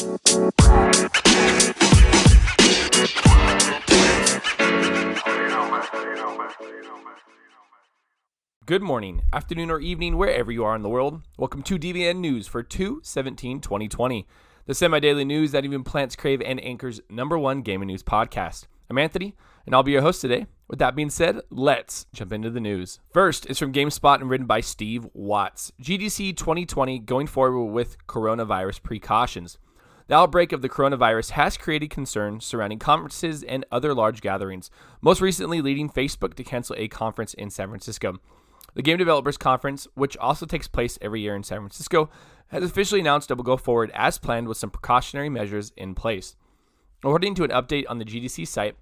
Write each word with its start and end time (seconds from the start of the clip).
Good 0.00 0.08
morning, 8.80 9.20
afternoon, 9.30 9.70
or 9.70 9.78
evening, 9.80 10.16
wherever 10.16 10.50
you 10.50 10.64
are 10.64 10.74
in 10.74 10.80
the 10.80 10.88
world. 10.88 11.20
Welcome 11.36 11.60
to 11.64 11.78
DBN 11.78 12.16
News 12.16 12.48
for 12.48 12.62
2 12.62 13.00
17 13.02 13.60
2020, 13.60 14.26
the 14.64 14.74
semi 14.74 15.00
daily 15.00 15.26
news 15.26 15.52
that 15.52 15.66
even 15.66 15.84
plants 15.84 16.16
crave 16.16 16.40
and 16.40 16.64
anchors 16.64 17.02
number 17.10 17.38
one 17.38 17.60
gaming 17.60 17.88
news 17.88 18.02
podcast. 18.02 18.68
I'm 18.88 18.96
Anthony, 18.96 19.36
and 19.66 19.74
I'll 19.74 19.82
be 19.82 19.92
your 19.92 20.00
host 20.00 20.22
today. 20.22 20.46
With 20.66 20.78
that 20.78 20.96
being 20.96 21.10
said, 21.10 21.40
let's 21.50 22.06
jump 22.14 22.32
into 22.32 22.48
the 22.48 22.58
news. 22.58 23.00
First 23.12 23.44
is 23.50 23.58
from 23.58 23.74
GameSpot 23.74 24.22
and 24.22 24.30
written 24.30 24.46
by 24.46 24.62
Steve 24.62 25.06
Watts. 25.12 25.72
GDC 25.82 26.38
2020 26.38 27.00
going 27.00 27.26
forward 27.26 27.66
with 27.66 27.98
coronavirus 28.06 28.82
precautions. 28.82 29.58
The 30.10 30.16
outbreak 30.16 30.50
of 30.50 30.60
the 30.60 30.68
coronavirus 30.68 31.30
has 31.30 31.56
created 31.56 31.90
concerns 31.90 32.44
surrounding 32.44 32.80
conferences 32.80 33.44
and 33.44 33.64
other 33.70 33.94
large 33.94 34.20
gatherings, 34.20 34.68
most 35.00 35.20
recently 35.20 35.60
leading 35.60 35.88
Facebook 35.88 36.34
to 36.34 36.42
cancel 36.42 36.74
a 36.76 36.88
conference 36.88 37.32
in 37.32 37.48
San 37.48 37.68
Francisco. 37.68 38.18
The 38.74 38.82
Game 38.82 38.98
Developers 38.98 39.36
Conference, 39.36 39.86
which 39.94 40.16
also 40.16 40.46
takes 40.46 40.66
place 40.66 40.98
every 41.00 41.20
year 41.20 41.36
in 41.36 41.44
San 41.44 41.58
Francisco, 41.58 42.10
has 42.48 42.64
officially 42.64 43.00
announced 43.00 43.30
it 43.30 43.36
will 43.36 43.44
go 43.44 43.56
forward 43.56 43.92
as 43.94 44.18
planned 44.18 44.48
with 44.48 44.58
some 44.58 44.70
precautionary 44.70 45.28
measures 45.28 45.72
in 45.76 45.94
place. 45.94 46.34
According 47.04 47.36
to 47.36 47.44
an 47.44 47.50
update 47.50 47.84
on 47.88 47.98
the 47.98 48.04
GDC 48.04 48.48
site, 48.48 48.74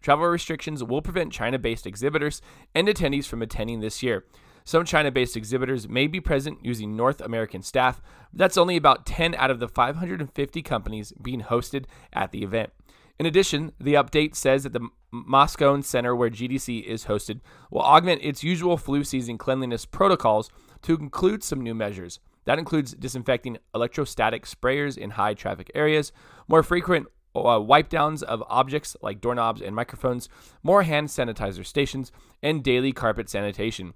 travel 0.00 0.26
restrictions 0.26 0.84
will 0.84 1.02
prevent 1.02 1.32
China 1.32 1.58
based 1.58 1.88
exhibitors 1.88 2.40
and 2.76 2.86
attendees 2.86 3.26
from 3.26 3.42
attending 3.42 3.80
this 3.80 4.04
year. 4.04 4.24
Some 4.66 4.84
China 4.84 5.12
based 5.12 5.36
exhibitors 5.36 5.88
may 5.88 6.08
be 6.08 6.20
present 6.20 6.58
using 6.60 6.96
North 6.96 7.20
American 7.20 7.62
staff, 7.62 8.02
but 8.32 8.38
that's 8.40 8.56
only 8.56 8.76
about 8.76 9.06
10 9.06 9.36
out 9.36 9.52
of 9.52 9.60
the 9.60 9.68
550 9.68 10.62
companies 10.62 11.12
being 11.22 11.42
hosted 11.42 11.84
at 12.12 12.32
the 12.32 12.42
event. 12.42 12.70
In 13.16 13.26
addition, 13.26 13.70
the 13.78 13.94
update 13.94 14.34
says 14.34 14.64
that 14.64 14.72
the 14.72 14.88
Moscone 15.14 15.84
Center, 15.84 16.16
where 16.16 16.30
GDC 16.30 16.82
is 16.82 17.04
hosted, 17.04 17.42
will 17.70 17.80
augment 17.80 18.24
its 18.24 18.42
usual 18.42 18.76
flu 18.76 19.04
season 19.04 19.38
cleanliness 19.38 19.86
protocols 19.86 20.50
to 20.82 20.96
include 20.96 21.44
some 21.44 21.60
new 21.60 21.72
measures. 21.74 22.18
That 22.44 22.58
includes 22.58 22.92
disinfecting 22.92 23.58
electrostatic 23.72 24.46
sprayers 24.46 24.98
in 24.98 25.10
high 25.10 25.34
traffic 25.34 25.70
areas, 25.76 26.10
more 26.48 26.64
frequent 26.64 27.06
uh, 27.36 27.60
wipe 27.60 27.88
downs 27.88 28.24
of 28.24 28.42
objects 28.48 28.96
like 29.00 29.20
doorknobs 29.20 29.62
and 29.62 29.76
microphones, 29.76 30.28
more 30.64 30.82
hand 30.82 31.06
sanitizer 31.06 31.64
stations, 31.64 32.10
and 32.42 32.64
daily 32.64 32.92
carpet 32.92 33.28
sanitation. 33.30 33.94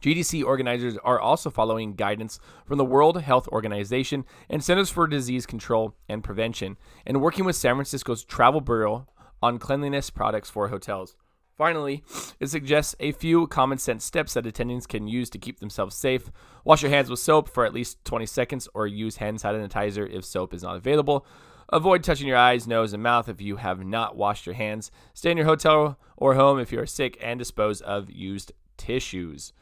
GDC 0.00 0.44
organizers 0.44 0.96
are 0.98 1.20
also 1.20 1.50
following 1.50 1.94
guidance 1.94 2.38
from 2.66 2.78
the 2.78 2.84
World 2.84 3.20
Health 3.22 3.48
Organization 3.48 4.24
and 4.50 4.62
Centers 4.62 4.90
for 4.90 5.06
Disease 5.06 5.46
Control 5.46 5.94
and 6.08 6.22
Prevention, 6.22 6.76
and 7.06 7.22
working 7.22 7.44
with 7.44 7.56
San 7.56 7.74
Francisco's 7.74 8.24
Travel 8.24 8.60
Bureau 8.60 9.06
on 9.42 9.58
cleanliness 9.58 10.10
products 10.10 10.50
for 10.50 10.68
hotels. 10.68 11.16
Finally, 11.56 12.02
it 12.40 12.48
suggests 12.48 12.96
a 12.98 13.12
few 13.12 13.46
common 13.46 13.78
sense 13.78 14.04
steps 14.04 14.34
that 14.34 14.46
attendants 14.46 14.86
can 14.86 15.06
use 15.06 15.30
to 15.30 15.38
keep 15.38 15.60
themselves 15.60 15.94
safe. 15.94 16.32
Wash 16.64 16.82
your 16.82 16.90
hands 16.90 17.08
with 17.08 17.20
soap 17.20 17.48
for 17.48 17.64
at 17.64 17.72
least 17.72 18.04
20 18.04 18.26
seconds 18.26 18.68
or 18.74 18.88
use 18.88 19.16
hand 19.16 19.38
sanitizer 19.38 20.10
if 20.10 20.24
soap 20.24 20.52
is 20.52 20.64
not 20.64 20.76
available. 20.76 21.24
Avoid 21.68 22.02
touching 22.02 22.26
your 22.26 22.36
eyes, 22.36 22.66
nose, 22.66 22.92
and 22.92 23.02
mouth 23.02 23.28
if 23.28 23.40
you 23.40 23.56
have 23.56 23.84
not 23.84 24.16
washed 24.16 24.46
your 24.46 24.56
hands. 24.56 24.90
Stay 25.14 25.30
in 25.30 25.36
your 25.36 25.46
hotel 25.46 25.98
or 26.16 26.34
home 26.34 26.58
if 26.58 26.72
you 26.72 26.80
are 26.80 26.86
sick 26.86 27.16
and 27.22 27.38
dispose 27.38 27.80
of 27.80 28.10
used 28.10 28.52
tissues. 28.76 29.52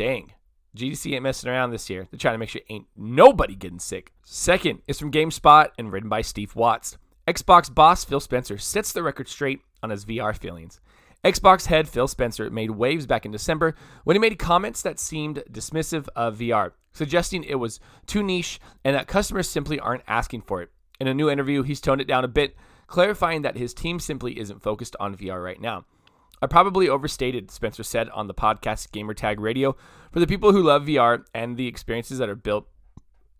Dang. 0.00 0.32
GDC 0.74 1.12
ain't 1.12 1.24
messing 1.24 1.50
around 1.50 1.72
this 1.72 1.90
year. 1.90 2.08
They're 2.10 2.16
trying 2.16 2.32
to 2.32 2.38
make 2.38 2.48
sure 2.48 2.62
ain't 2.70 2.86
nobody 2.96 3.54
getting 3.54 3.78
sick. 3.78 4.14
Second 4.24 4.80
is 4.86 4.98
from 4.98 5.12
GameSpot 5.12 5.68
and 5.76 5.92
written 5.92 6.08
by 6.08 6.22
Steve 6.22 6.56
Watts. 6.56 6.96
Xbox 7.28 7.74
boss 7.74 8.02
Phil 8.02 8.18
Spencer 8.18 8.56
sets 8.56 8.92
the 8.92 9.02
record 9.02 9.28
straight 9.28 9.60
on 9.82 9.90
his 9.90 10.06
VR 10.06 10.34
feelings. 10.34 10.80
Xbox 11.22 11.66
head 11.66 11.86
Phil 11.86 12.08
Spencer 12.08 12.48
made 12.48 12.70
waves 12.70 13.04
back 13.04 13.26
in 13.26 13.30
December 13.30 13.74
when 14.04 14.14
he 14.14 14.20
made 14.20 14.38
comments 14.38 14.80
that 14.80 14.98
seemed 14.98 15.44
dismissive 15.52 16.08
of 16.16 16.38
VR, 16.38 16.72
suggesting 16.94 17.44
it 17.44 17.56
was 17.56 17.78
too 18.06 18.22
niche 18.22 18.58
and 18.82 18.96
that 18.96 19.06
customers 19.06 19.50
simply 19.50 19.78
aren't 19.78 20.04
asking 20.08 20.40
for 20.40 20.62
it. 20.62 20.70
In 20.98 21.08
a 21.08 21.14
new 21.14 21.28
interview, 21.28 21.62
he's 21.62 21.78
toned 21.78 22.00
it 22.00 22.08
down 22.08 22.24
a 22.24 22.28
bit, 22.28 22.56
clarifying 22.86 23.42
that 23.42 23.58
his 23.58 23.74
team 23.74 24.00
simply 24.00 24.40
isn't 24.40 24.62
focused 24.62 24.96
on 24.98 25.14
VR 25.14 25.44
right 25.44 25.60
now. 25.60 25.84
I 26.42 26.46
probably 26.46 26.88
overstated, 26.88 27.50
Spencer 27.50 27.82
said 27.82 28.08
on 28.10 28.26
the 28.26 28.34
podcast 28.34 28.90
Gamertag 28.90 29.38
Radio, 29.38 29.76
for 30.10 30.20
the 30.20 30.26
people 30.26 30.52
who 30.52 30.62
love 30.62 30.84
VR 30.84 31.24
and 31.34 31.56
the 31.56 31.66
experiences 31.66 32.18
that 32.18 32.28
are 32.28 32.36
built 32.36 32.66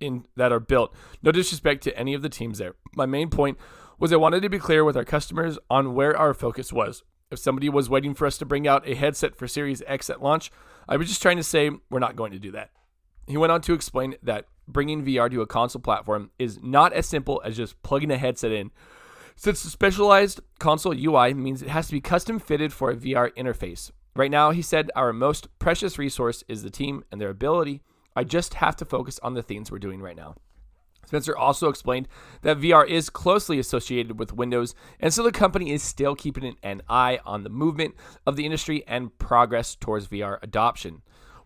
in 0.00 0.26
that 0.36 0.52
are 0.52 0.60
built. 0.60 0.94
No 1.22 1.32
disrespect 1.32 1.82
to 1.84 1.96
any 1.96 2.14
of 2.14 2.22
the 2.22 2.28
teams 2.28 2.58
there. 2.58 2.74
My 2.94 3.06
main 3.06 3.30
point 3.30 3.58
was 3.98 4.12
I 4.12 4.16
wanted 4.16 4.42
to 4.42 4.48
be 4.48 4.58
clear 4.58 4.84
with 4.84 4.96
our 4.96 5.04
customers 5.04 5.58
on 5.68 5.94
where 5.94 6.16
our 6.16 6.34
focus 6.34 6.72
was. 6.72 7.02
If 7.30 7.38
somebody 7.38 7.68
was 7.68 7.88
waiting 7.88 8.14
for 8.14 8.26
us 8.26 8.38
to 8.38 8.46
bring 8.46 8.66
out 8.66 8.88
a 8.88 8.94
headset 8.94 9.36
for 9.36 9.46
Series 9.46 9.82
X 9.86 10.10
at 10.10 10.22
launch, 10.22 10.50
I 10.88 10.96
was 10.96 11.08
just 11.08 11.22
trying 11.22 11.36
to 11.36 11.44
say 11.44 11.70
we're 11.90 12.00
not 12.00 12.16
going 12.16 12.32
to 12.32 12.38
do 12.38 12.50
that. 12.52 12.70
He 13.26 13.36
went 13.36 13.52
on 13.52 13.60
to 13.62 13.74
explain 13.74 14.16
that 14.22 14.46
bringing 14.66 15.04
VR 15.04 15.30
to 15.30 15.42
a 15.42 15.46
console 15.46 15.82
platform 15.82 16.30
is 16.38 16.58
not 16.62 16.92
as 16.92 17.06
simple 17.06 17.40
as 17.44 17.56
just 17.56 17.80
plugging 17.82 18.10
a 18.10 18.18
headset 18.18 18.52
in. 18.52 18.70
Since 19.42 19.62
the 19.62 19.70
specialized 19.70 20.42
console 20.58 20.94
UI 20.94 21.32
means 21.32 21.62
it 21.62 21.70
has 21.70 21.86
to 21.86 21.94
be 21.94 22.00
custom 22.02 22.38
fitted 22.38 22.74
for 22.74 22.90
a 22.90 22.94
VR 22.94 23.34
interface. 23.38 23.90
Right 24.14 24.30
now, 24.30 24.50
he 24.50 24.60
said, 24.60 24.90
our 24.94 25.14
most 25.14 25.48
precious 25.58 25.98
resource 25.98 26.44
is 26.46 26.62
the 26.62 26.68
team 26.68 27.04
and 27.10 27.18
their 27.18 27.30
ability. 27.30 27.80
I 28.14 28.24
just 28.24 28.52
have 28.52 28.76
to 28.76 28.84
focus 28.84 29.18
on 29.22 29.32
the 29.32 29.42
things 29.42 29.70
we're 29.70 29.78
doing 29.78 30.02
right 30.02 30.14
now. 30.14 30.34
Spencer 31.06 31.34
also 31.34 31.70
explained 31.70 32.06
that 32.42 32.60
VR 32.60 32.86
is 32.86 33.08
closely 33.08 33.58
associated 33.58 34.18
with 34.18 34.34
Windows, 34.34 34.74
and 35.00 35.10
so 35.10 35.22
the 35.22 35.32
company 35.32 35.72
is 35.72 35.82
still 35.82 36.14
keeping 36.14 36.54
an 36.62 36.82
eye 36.86 37.18
on 37.24 37.42
the 37.42 37.48
movement 37.48 37.94
of 38.26 38.36
the 38.36 38.44
industry 38.44 38.84
and 38.86 39.16
progress 39.16 39.74
towards 39.74 40.08
VR 40.08 40.38
adoption. 40.42 41.00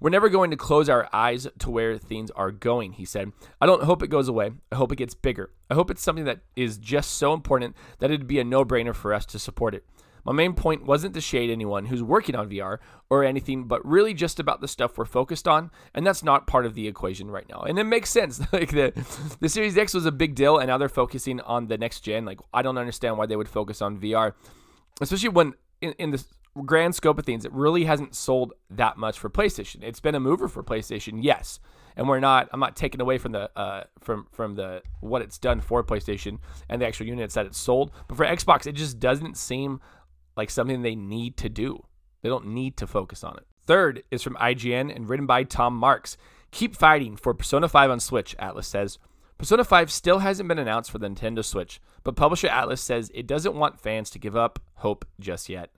We're 0.04 0.10
never 0.10 0.28
going 0.28 0.50
to 0.50 0.56
close 0.59 0.91
our 0.91 1.09
eyes 1.15 1.48
to 1.60 1.70
where 1.70 1.97
things 1.97 2.31
are 2.32 2.50
going, 2.50 2.92
he 2.92 3.06
said. 3.06 3.32
I 3.59 3.65
don't 3.65 3.84
hope 3.84 4.03
it 4.03 4.09
goes 4.09 4.28
away. 4.28 4.50
I 4.70 4.75
hope 4.75 4.92
it 4.92 4.97
gets 4.97 5.15
bigger. 5.15 5.50
I 5.70 5.75
hope 5.75 5.91
it's 5.91 6.03
something 6.03 6.26
that 6.26 6.41
is 6.54 6.76
just 6.76 7.12
so 7.12 7.32
important 7.32 7.75
that 8.00 8.10
it'd 8.10 8.26
be 8.26 8.38
a 8.38 8.44
no 8.44 8.66
brainer 8.66 8.94
for 8.94 9.15
us 9.15 9.25
to 9.25 9.38
support 9.38 9.75
it. 9.75 9.82
My 10.22 10.34
main 10.34 10.53
point 10.53 10.84
wasn't 10.84 11.15
to 11.15 11.22
shade 11.22 11.48
anyone 11.48 11.87
who's 11.87 12.03
working 12.03 12.34
on 12.34 12.50
VR 12.50 12.81
or 13.09 13.25
anything, 13.25 13.65
but 13.65 13.82
really 13.82 14.12
just 14.12 14.38
about 14.38 14.60
the 14.60 14.69
stuff 14.69 14.98
we're 14.98 15.06
focused 15.06 15.48
on, 15.48 15.70
and 15.94 16.06
that's 16.06 16.22
not 16.22 16.47
part 16.47 16.66
of 16.66 16.75
the 16.75 16.86
equation 16.86 17.31
right 17.31 17.48
now. 17.48 17.62
And 17.62 17.78
it 17.78 17.84
makes 17.84 18.10
sense. 18.10 18.42
like 18.53 18.72
the 18.72 18.92
the 19.41 19.48
Series 19.48 19.78
X 19.78 19.94
was 19.94 20.04
a 20.04 20.12
big 20.12 20.34
deal, 20.34 20.59
and 20.59 20.69
now 20.69 20.76
they're 20.76 20.91
focusing 20.91 21.41
on 21.41 21.69
the 21.69 21.78
next 21.78 22.00
gen. 22.00 22.26
Like 22.26 22.41
I 22.53 22.60
don't 22.60 22.76
understand 22.76 23.16
why 23.16 23.25
they 23.25 23.36
would 23.36 23.48
focus 23.48 23.81
on 23.81 23.98
VR, 23.98 24.34
especially 25.00 25.31
when 25.31 25.54
in, 25.81 25.92
in 25.92 26.10
grand 26.62 26.94
scope 26.94 27.19
of 27.19 27.25
things, 27.25 27.44
it 27.44 27.53
really 27.53 27.84
hasn't 27.84 28.15
sold 28.15 28.53
that 28.70 28.97
much 28.97 29.19
for 29.19 29.28
PlayStation. 29.28 29.82
It's 29.82 30.00
been 30.00 30.15
a 30.15 30.20
mover 30.20 30.48
for 30.48 30.62
PlayStation, 30.62 31.19
yes, 31.22 31.60
and 31.97 32.09
we're 32.09 32.20
not. 32.20 32.48
I'm 32.53 32.60
not 32.60 32.76
taking 32.76 33.00
away 33.00 33.19
from 33.19 33.32
the 33.32 33.50
uh, 33.59 33.84
from 34.00 34.26
from 34.32 34.54
the 34.54 34.82
what 35.00 35.22
it's 35.22 35.38
done 35.38 35.60
for 35.60 35.82
PlayStation 35.82 36.38
and 36.69 36.81
the 36.81 36.87
actual 36.87 37.06
units 37.06 37.34
that 37.34 37.47
it's 37.47 37.59
sold, 37.59 37.91
but 38.09 38.16
for 38.16 38.26
Xbox, 38.26 38.66
it 38.66 38.72
just 38.72 38.98
doesn't 38.98 39.37
seem 39.37 39.81
like 40.37 40.50
something 40.50 40.82
they 40.82 40.97
need 40.97 41.37
to 41.38 41.48
do. 41.48 41.84
They 42.22 42.28
don't 42.28 42.47
need 42.47 42.76
to 42.78 42.86
focus 42.86 43.22
on 43.22 43.36
it. 43.36 43.47
Third 43.66 44.03
is 44.10 44.22
from 44.22 44.34
IGN 44.36 44.94
and 44.94 45.09
written 45.09 45.26
by 45.26 45.44
Tom 45.44 45.75
Marks. 45.75 46.16
Keep 46.50 46.76
fighting 46.76 47.16
for 47.16 47.34
Persona 47.34 47.69
5 47.69 47.91
on 47.91 48.00
Switch, 48.00 48.36
Atlus 48.38 48.65
says. 48.65 48.98
Persona 49.38 49.65
5 49.65 49.91
still 49.91 50.21
hasn't 50.21 50.48
been 50.48 50.59
announced 50.59 50.91
for 50.91 50.98
the 50.98 51.09
Nintendo 51.09 51.44
Switch, 51.44 51.81
but 52.04 52.15
publisher 52.15 52.48
Atlus 52.48 52.78
says 52.78 53.10
it 53.15 53.26
doesn't 53.26 53.56
want 53.56 53.81
fans 53.81 54.10
to 54.10 54.19
give 54.19 54.36
up 54.36 54.60
hope 54.76 55.04
just 55.19 55.48
yet. 55.48 55.71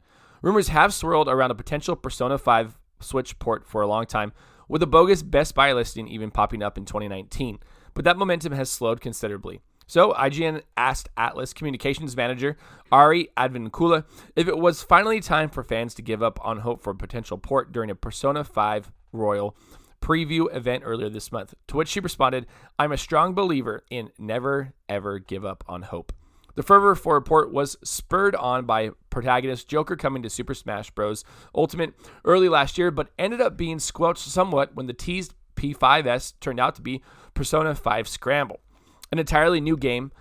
Rumors 0.47 0.69
have 0.69 0.95
swirled 0.95 1.27
around 1.27 1.51
a 1.51 1.57
potential 1.57 1.97
Persona 1.97 2.39
5 2.39 2.79
Switch 3.01 3.37
port 3.41 3.67
for 3.67 3.83
a 3.83 3.87
long 3.89 4.07
time, 4.07 4.33
with 4.69 4.81
a 4.81 4.87
bogus 4.87 5.21
Best 5.25 5.57
Buy 5.57 5.73
listing 5.73 6.07
even 6.07 6.31
popping 6.31 6.62
up 6.62 6.79
in 6.79 6.84
2019, 6.84 7.59
but 7.95 8.05
that 8.05 8.17
momentum 8.17 8.53
has 8.53 8.71
slowed 8.71 9.01
considerably. 9.01 9.59
So 9.89 10.12
IGN 10.12 10.62
asked 10.76 11.09
Atlus 11.17 11.53
communications 11.53 12.17
manager 12.17 12.56
Ari 12.93 13.29
Advincula 13.37 14.05
if 14.37 14.47
it 14.47 14.56
was 14.56 14.85
finally 14.85 15.19
time 15.19 15.49
for 15.49 15.65
fans 15.65 15.94
to 15.94 16.03
give 16.03 16.23
up 16.23 16.38
on 16.44 16.61
hope 16.61 16.81
for 16.81 16.91
a 16.91 16.94
potential 16.94 17.38
port 17.38 17.73
during 17.73 17.91
a 17.91 17.97
Persona 17.97 18.44
5 18.44 18.93
Royal 19.11 19.56
preview 20.00 20.47
event 20.55 20.85
earlier 20.87 21.09
this 21.09 21.32
month. 21.32 21.55
To 21.67 21.76
which 21.76 21.88
she 21.88 21.99
responded, 21.99 22.47
I'm 22.79 22.93
a 22.93 22.97
strong 22.97 23.35
believer 23.35 23.82
in 23.91 24.11
never 24.17 24.75
ever 24.88 25.19
give 25.19 25.44
up 25.44 25.65
on 25.67 25.82
hope. 25.82 26.12
The 26.56 26.62
fervor 26.62 26.94
for 26.94 27.17
a 27.17 27.23
port 27.23 27.53
was 27.53 27.76
spurred 27.85 28.35
on 28.35 28.67
by 28.67 28.91
protagonist 29.08 29.69
Joker 29.69 29.94
coming 29.94 30.23
to 30.23 30.31
Super 30.31 30.55
Smash 30.55 30.91
Bros. 30.91 31.25
Ultimate 31.55 31.94
early 32.25 32.49
last 32.49 32.76
year, 32.76 32.91
but 32.91 33.11
ended 33.19 33.41
up 33.41 33.56
being 33.56 33.79
squelched 33.79 34.26
somewhat 34.26 34.75
when 34.75 34.87
the 34.87 34.93
teased 34.93 35.35
P5S 35.55 36.35
turned 36.41 36.61
out 36.61 36.75
to 36.75 36.82
be 36.82 37.03
Persona 37.35 37.75
5 37.75 38.08
Scramble 38.08 38.61
an 39.12 39.19
entirely 39.19 39.61
new 39.61 39.76
game 39.76 40.12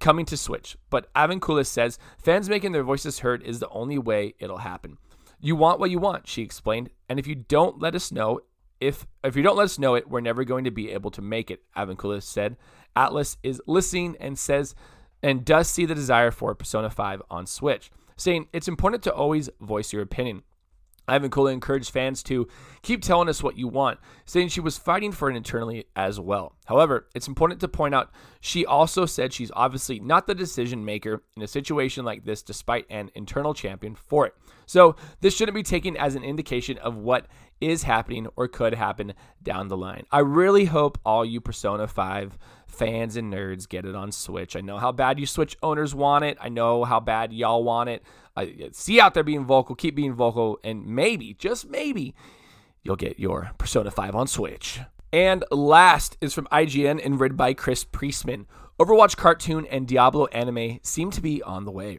coming 0.00 0.24
to 0.26 0.36
Switch. 0.36 0.76
But 0.90 1.12
Advincula 1.14 1.66
says 1.66 1.98
fans 2.18 2.48
making 2.48 2.72
their 2.72 2.82
voices 2.82 3.20
heard 3.20 3.42
is 3.42 3.60
the 3.60 3.68
only 3.70 3.98
way 3.98 4.34
it'll 4.38 4.58
happen. 4.58 4.98
You 5.40 5.56
want 5.56 5.80
what 5.80 5.90
you 5.90 5.98
want, 5.98 6.26
she 6.26 6.42
explained, 6.42 6.90
and 7.08 7.18
if 7.18 7.26
you 7.26 7.34
don't 7.34 7.80
let 7.80 7.94
us 7.94 8.10
know 8.10 8.40
if 8.80 9.06
if 9.24 9.34
you 9.34 9.42
don't 9.42 9.56
let 9.56 9.64
us 9.64 9.78
know 9.78 9.96
it, 9.96 10.08
we're 10.08 10.20
never 10.20 10.44
going 10.44 10.64
to 10.64 10.70
be 10.70 10.92
able 10.92 11.10
to 11.12 11.22
make 11.22 11.50
it, 11.50 11.62
Advincula 11.76 12.22
said, 12.22 12.56
Atlus 12.96 13.36
is 13.42 13.60
listening 13.66 14.16
and 14.20 14.38
says 14.38 14.74
and 15.22 15.44
does 15.44 15.68
see 15.68 15.84
the 15.84 15.94
desire 15.94 16.30
for 16.30 16.54
Persona 16.54 16.90
5 16.90 17.22
on 17.30 17.46
Switch, 17.46 17.90
saying 18.16 18.48
it's 18.52 18.68
important 18.68 19.02
to 19.04 19.12
always 19.12 19.50
voice 19.60 19.92
your 19.92 20.02
opinion. 20.02 20.42
Advincula 21.08 21.52
encouraged 21.52 21.90
fans 21.90 22.22
to 22.24 22.46
keep 22.82 23.02
telling 23.02 23.28
us 23.28 23.42
what 23.42 23.56
you 23.56 23.66
want, 23.66 23.98
saying 24.26 24.48
she 24.48 24.60
was 24.60 24.76
fighting 24.76 25.10
for 25.10 25.30
it 25.30 25.36
internally 25.36 25.86
as 25.96 26.20
well. 26.20 26.54
However, 26.66 27.08
it's 27.14 27.28
important 27.28 27.60
to 27.60 27.68
point 27.68 27.94
out 27.94 28.10
she 28.40 28.66
also 28.66 29.06
said 29.06 29.32
she's 29.32 29.50
obviously 29.54 29.98
not 30.00 30.26
the 30.26 30.34
decision 30.34 30.84
maker 30.84 31.22
in 31.36 31.42
a 31.42 31.48
situation 31.48 32.04
like 32.04 32.24
this, 32.24 32.42
despite 32.42 32.86
an 32.90 33.10
internal 33.14 33.54
champion 33.54 33.94
for 33.94 34.26
it. 34.26 34.34
So, 34.66 34.96
this 35.22 35.34
shouldn't 35.34 35.54
be 35.54 35.62
taken 35.62 35.96
as 35.96 36.14
an 36.14 36.24
indication 36.24 36.76
of 36.78 36.96
what 36.96 37.26
is 37.60 37.82
happening 37.82 38.26
or 38.36 38.48
could 38.48 38.74
happen 38.74 39.14
down 39.42 39.68
the 39.68 39.76
line. 39.76 40.04
I 40.10 40.20
really 40.20 40.66
hope 40.66 40.98
all 41.04 41.24
you 41.24 41.40
Persona 41.40 41.86
5 41.86 42.38
fans 42.66 43.16
and 43.16 43.32
nerds 43.32 43.68
get 43.68 43.84
it 43.84 43.94
on 43.94 44.12
Switch. 44.12 44.56
I 44.56 44.60
know 44.60 44.78
how 44.78 44.92
bad 44.92 45.18
you 45.18 45.26
Switch 45.26 45.56
owners 45.62 45.94
want 45.94 46.24
it, 46.24 46.38
I 46.40 46.48
know 46.48 46.84
how 46.84 47.00
bad 47.00 47.32
y'all 47.32 47.64
want 47.64 47.90
it. 47.90 48.02
I 48.36 48.44
uh, 48.44 48.68
see 48.72 49.00
out 49.00 49.14
there 49.14 49.24
being 49.24 49.44
vocal, 49.44 49.74
keep 49.74 49.94
being 49.94 50.14
vocal, 50.14 50.60
and 50.62 50.86
maybe, 50.86 51.34
just 51.34 51.68
maybe, 51.68 52.14
you'll 52.82 52.96
get 52.96 53.18
your 53.18 53.50
Persona 53.58 53.90
5 53.90 54.14
on 54.14 54.26
Switch. 54.26 54.80
And 55.12 55.44
last 55.50 56.16
is 56.20 56.34
from 56.34 56.46
IGN 56.52 57.04
and 57.04 57.18
read 57.18 57.36
by 57.36 57.54
Chris 57.54 57.84
Priestman. 57.84 58.46
Overwatch 58.78 59.16
cartoon 59.16 59.66
and 59.66 59.88
Diablo 59.88 60.26
anime 60.26 60.78
seem 60.82 61.10
to 61.10 61.20
be 61.20 61.42
on 61.42 61.64
the 61.64 61.72
way. 61.72 61.98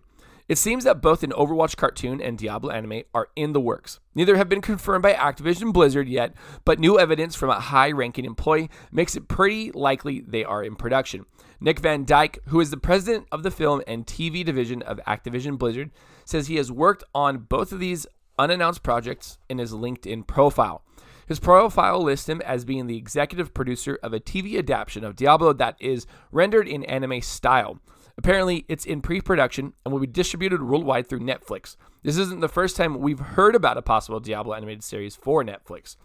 It 0.49 0.57
seems 0.57 0.83
that 0.83 0.99
both 0.99 1.21
an 1.21 1.29
Overwatch 1.29 1.77
cartoon 1.77 2.19
and 2.19 2.35
Diablo 2.35 2.71
anime 2.71 3.03
are 3.13 3.27
in 3.35 3.53
the 3.53 3.61
works. 3.61 3.99
Neither 4.15 4.35
have 4.35 4.49
been 4.49 4.61
confirmed 4.61 5.03
by 5.03 5.13
Activision 5.13 5.71
Blizzard 5.71 6.09
yet, 6.09 6.33
but 6.65 6.79
new 6.79 6.99
evidence 6.99 7.35
from 7.35 7.51
a 7.51 7.59
high 7.59 7.91
ranking 7.91 8.25
employee 8.25 8.71
makes 8.91 9.15
it 9.15 9.27
pretty 9.27 9.71
likely 9.71 10.21
they 10.21 10.43
are 10.43 10.63
in 10.63 10.75
production. 10.75 11.27
Nick 11.59 11.79
Van 11.79 12.03
Dyk, 12.03 12.39
who 12.47 12.59
is 12.59 12.71
the 12.71 12.77
president 12.77 13.27
of 13.31 13.43
the 13.43 13.51
film 13.51 13.83
and 13.85 14.07
TV 14.07 14.43
division 14.43 14.81
of 14.81 14.99
Activision 15.05 15.55
Blizzard, 15.55 15.91
says 16.25 16.47
he 16.47 16.55
has 16.55 16.71
worked 16.71 17.03
on 17.13 17.37
both 17.37 17.71
of 17.71 17.79
these 17.79 18.07
unannounced 18.39 18.81
projects 18.81 19.37
in 19.49 19.59
his 19.59 19.71
LinkedIn 19.71 20.25
profile. 20.25 20.83
His 21.27 21.39
profile 21.39 22.01
lists 22.01 22.27
him 22.27 22.41
as 22.41 22.65
being 22.65 22.87
the 22.87 22.97
executive 22.97 23.53
producer 23.53 23.99
of 24.01 24.13
a 24.13 24.19
TV 24.19 24.57
adaptation 24.57 25.03
of 25.03 25.15
Diablo 25.15 25.53
that 25.53 25.75
is 25.79 26.07
rendered 26.31 26.67
in 26.67 26.83
anime 26.85 27.21
style. 27.21 27.79
Apparently, 28.19 28.65
it's 28.67 28.83
in 28.83 29.01
pre 29.01 29.21
production 29.21 29.71
and 29.85 29.93
will 29.93 30.01
be 30.01 30.05
distributed 30.05 30.61
worldwide 30.61 31.07
through 31.07 31.21
Netflix. 31.21 31.77
This 32.03 32.17
isn't 32.17 32.41
the 32.41 32.49
first 32.49 32.75
time 32.75 32.99
we've 32.99 33.17
heard 33.17 33.55
about 33.55 33.77
a 33.77 33.81
possible 33.81 34.19
Diablo 34.19 34.53
animated 34.53 34.83
series 34.83 35.15
for 35.15 35.41
Netflix. 35.41 35.95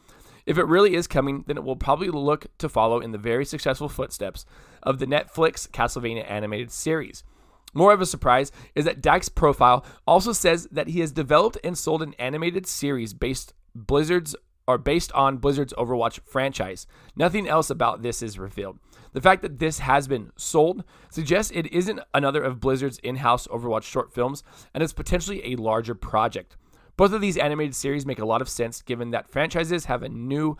If 0.46 0.56
it 0.56 0.68
really 0.68 0.94
is 0.94 1.08
coming, 1.08 1.42
then 1.48 1.56
it 1.56 1.64
will 1.64 1.74
probably 1.74 2.10
look 2.10 2.46
to 2.58 2.68
follow 2.68 3.00
in 3.00 3.10
the 3.10 3.18
very 3.18 3.44
successful 3.44 3.88
footsteps 3.88 4.46
of 4.80 5.00
the 5.00 5.06
Netflix 5.06 5.68
Castlevania 5.68 6.24
animated 6.30 6.70
series. 6.70 7.24
More 7.72 7.92
of 7.92 8.00
a 8.00 8.06
surprise 8.06 8.52
is 8.76 8.84
that 8.84 9.02
Dyk's 9.02 9.28
profile 9.28 9.84
also 10.06 10.32
says 10.32 10.68
that 10.70 10.86
he 10.86 11.00
has 11.00 11.10
developed 11.10 11.58
and 11.64 11.76
sold 11.76 12.00
an 12.00 12.14
animated 12.20 12.68
series 12.68 13.12
based 13.12 13.54
Blizzard's 13.74 14.36
or 14.68 14.78
based 14.78 15.10
on 15.12 15.38
Blizzard's 15.38 15.74
Overwatch 15.74 16.20
franchise. 16.24 16.86
Nothing 17.16 17.48
else 17.48 17.70
about 17.70 18.02
this 18.02 18.22
is 18.22 18.38
revealed. 18.38 18.78
The 19.14 19.20
fact 19.20 19.42
that 19.42 19.60
this 19.60 19.78
has 19.78 20.06
been 20.06 20.32
sold 20.36 20.84
suggests 21.08 21.52
it 21.54 21.72
isn't 21.72 22.00
another 22.12 22.42
of 22.42 22.60
Blizzard's 22.60 22.98
in-house 22.98 23.46
Overwatch 23.46 23.84
short 23.84 24.12
films 24.12 24.42
and 24.74 24.82
it's 24.82 24.92
potentially 24.92 25.52
a 25.52 25.56
larger 25.56 25.94
project. 25.94 26.56
Both 26.96 27.12
of 27.12 27.20
these 27.20 27.36
animated 27.36 27.74
series 27.74 28.04
make 28.04 28.18
a 28.18 28.26
lot 28.26 28.42
of 28.42 28.48
sense 28.48 28.82
given 28.82 29.12
that 29.12 29.30
franchises 29.30 29.86
have 29.86 30.02
a 30.02 30.08
new 30.08 30.56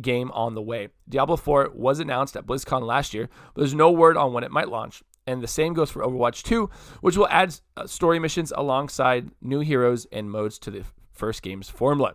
game 0.00 0.30
on 0.32 0.54
the 0.54 0.62
way. 0.62 0.88
Diablo 1.08 1.36
4 1.36 1.70
was 1.74 2.00
announced 2.00 2.36
at 2.36 2.46
BlizzCon 2.46 2.82
last 2.82 3.14
year, 3.14 3.28
but 3.54 3.62
there's 3.62 3.74
no 3.74 3.90
word 3.90 4.16
on 4.16 4.32
when 4.32 4.44
it 4.44 4.50
might 4.50 4.68
launch. 4.68 5.02
And 5.26 5.42
the 5.42 5.48
same 5.48 5.74
goes 5.74 5.90
for 5.90 6.02
Overwatch 6.02 6.42
2, 6.42 6.70
which 7.00 7.16
will 7.16 7.28
add 7.28 7.54
uh, 7.76 7.86
story 7.86 8.18
missions 8.18 8.52
alongside 8.56 9.30
new 9.40 9.60
heroes 9.60 10.06
and 10.10 10.30
modes 10.30 10.58
to 10.60 10.70
the 10.70 10.84
first 11.12 11.42
game's 11.42 11.68
formula. 11.68 12.14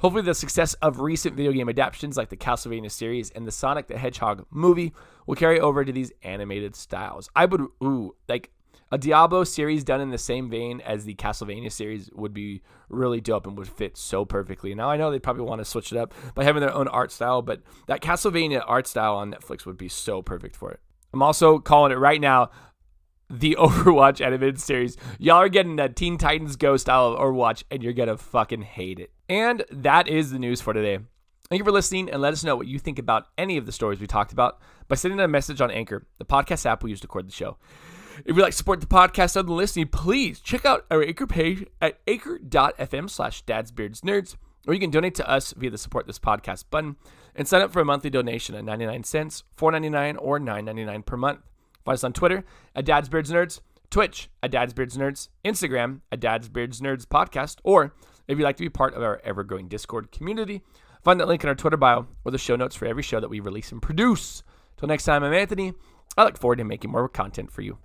Hopefully, 0.00 0.22
the 0.22 0.34
success 0.34 0.74
of 0.74 1.00
recent 1.00 1.36
video 1.36 1.52
game 1.52 1.68
adaptations 1.68 2.16
like 2.16 2.28
the 2.28 2.36
Castlevania 2.36 2.90
series 2.90 3.30
and 3.30 3.46
the 3.46 3.52
Sonic 3.52 3.86
the 3.86 3.98
Hedgehog 3.98 4.46
movie 4.50 4.92
will 5.26 5.36
carry 5.36 5.58
over 5.58 5.84
to 5.84 5.92
these 5.92 6.12
animated 6.22 6.76
styles. 6.76 7.30
I 7.34 7.46
would, 7.46 7.62
ooh, 7.82 8.14
like 8.28 8.50
a 8.92 8.98
Diablo 8.98 9.44
series 9.44 9.82
done 9.84 10.00
in 10.00 10.10
the 10.10 10.18
same 10.18 10.48
vein 10.48 10.80
as 10.82 11.04
the 11.04 11.14
Castlevania 11.14 11.72
series 11.72 12.10
would 12.14 12.32
be 12.32 12.62
really 12.88 13.20
dope 13.20 13.46
and 13.46 13.58
would 13.58 13.68
fit 13.68 13.96
so 13.96 14.24
perfectly. 14.24 14.74
Now 14.74 14.90
I 14.90 14.96
know 14.96 15.10
they 15.10 15.18
probably 15.18 15.44
want 15.44 15.60
to 15.60 15.64
switch 15.64 15.92
it 15.92 15.98
up 15.98 16.14
by 16.34 16.44
having 16.44 16.60
their 16.60 16.74
own 16.74 16.88
art 16.88 17.10
style, 17.10 17.42
but 17.42 17.62
that 17.88 18.00
Castlevania 18.00 18.62
art 18.66 18.86
style 18.86 19.16
on 19.16 19.32
Netflix 19.32 19.66
would 19.66 19.76
be 19.76 19.88
so 19.88 20.22
perfect 20.22 20.54
for 20.54 20.70
it. 20.70 20.80
I'm 21.12 21.22
also 21.22 21.58
calling 21.58 21.92
it 21.92 21.98
right 21.98 22.20
now 22.20 22.50
the 23.28 23.56
Overwatch 23.58 24.24
animated 24.24 24.60
series. 24.60 24.96
Y'all 25.18 25.36
are 25.36 25.48
getting 25.48 25.76
that 25.76 25.96
Teen 25.96 26.18
Titans 26.18 26.56
Go 26.56 26.76
style 26.76 27.12
of 27.12 27.18
Overwatch, 27.18 27.64
and 27.70 27.82
you're 27.82 27.92
gonna 27.92 28.16
fucking 28.16 28.62
hate 28.62 28.98
it. 28.98 29.12
And 29.28 29.64
that 29.70 30.08
is 30.08 30.30
the 30.30 30.38
news 30.38 30.60
for 30.60 30.72
today. 30.72 30.98
Thank 31.48 31.60
you 31.60 31.64
for 31.64 31.72
listening, 31.72 32.10
and 32.10 32.20
let 32.20 32.32
us 32.32 32.42
know 32.42 32.56
what 32.56 32.66
you 32.66 32.78
think 32.78 32.98
about 32.98 33.26
any 33.38 33.56
of 33.56 33.66
the 33.66 33.72
stories 33.72 34.00
we 34.00 34.06
talked 34.06 34.32
about 34.32 34.60
by 34.88 34.96
sending 34.96 35.20
a 35.20 35.28
message 35.28 35.60
on 35.60 35.70
Anchor, 35.70 36.06
the 36.18 36.24
podcast 36.24 36.66
app 36.66 36.82
we 36.82 36.90
use 36.90 37.00
to 37.00 37.06
record 37.06 37.28
the 37.28 37.32
show. 37.32 37.56
If 38.24 38.34
you'd 38.34 38.42
like 38.42 38.52
to 38.52 38.56
support 38.56 38.80
the 38.80 38.86
podcast 38.86 39.36
other 39.36 39.46
than 39.46 39.56
listening, 39.56 39.88
please 39.88 40.40
check 40.40 40.64
out 40.64 40.86
our 40.90 41.02
Anchor 41.02 41.26
page 41.26 41.66
at 41.80 41.98
anchor.fm 42.08 43.10
slash 43.10 43.44
dadsbeardsnerds, 43.44 44.36
or 44.66 44.74
you 44.74 44.80
can 44.80 44.90
donate 44.90 45.14
to 45.16 45.28
us 45.28 45.52
via 45.52 45.70
the 45.70 45.78
support 45.78 46.06
this 46.06 46.18
podcast 46.18 46.64
button 46.70 46.96
and 47.34 47.46
sign 47.46 47.60
up 47.60 47.72
for 47.72 47.80
a 47.80 47.84
monthly 47.84 48.10
donation 48.10 48.54
at 48.54 48.64
99 48.64 49.04
cents, 49.04 49.44
4.99 49.56 50.16
or 50.18 50.40
9.99 50.40 51.04
per 51.04 51.16
month. 51.16 51.40
Find 51.86 51.94
us 51.94 52.04
on 52.04 52.12
Twitter 52.12 52.44
at 52.74 52.84
Dad's 52.84 53.08
Beards 53.08 53.30
Nerds, 53.30 53.60
Twitch 53.90 54.28
at 54.42 54.50
Dad's 54.50 54.74
Beards 54.74 54.96
Nerds, 54.96 55.28
Instagram 55.44 56.00
at 56.10 56.18
Dad's 56.18 56.48
Beards 56.48 56.80
Nerds 56.80 57.06
podcast, 57.06 57.58
or 57.62 57.94
if 58.26 58.36
you'd 58.36 58.44
like 58.44 58.56
to 58.56 58.64
be 58.64 58.68
part 58.68 58.94
of 58.94 59.04
our 59.04 59.20
ever-growing 59.22 59.68
Discord 59.68 60.10
community, 60.10 60.62
find 61.04 61.20
that 61.20 61.28
link 61.28 61.44
in 61.44 61.48
our 61.48 61.54
Twitter 61.54 61.76
bio 61.76 62.08
or 62.24 62.32
the 62.32 62.38
show 62.38 62.56
notes 62.56 62.74
for 62.74 62.86
every 62.86 63.04
show 63.04 63.20
that 63.20 63.30
we 63.30 63.38
release 63.38 63.70
and 63.70 63.80
produce. 63.80 64.42
Till 64.76 64.88
next 64.88 65.04
time, 65.04 65.22
I'm 65.22 65.32
Anthony. 65.32 65.74
I 66.16 66.24
look 66.24 66.36
forward 66.36 66.56
to 66.56 66.64
making 66.64 66.90
more 66.90 67.08
content 67.08 67.52
for 67.52 67.62
you. 67.62 67.78